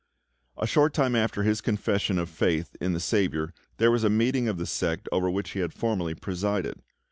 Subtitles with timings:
[0.57, 4.47] A short time after his confession of faith in the SAVIOUR there was a meeting
[4.47, 6.81] of the sect over which he had formerly presided.